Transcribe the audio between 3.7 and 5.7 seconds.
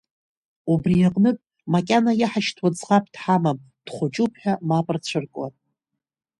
дхәыҷуп ҳәа мап рцәыркуан.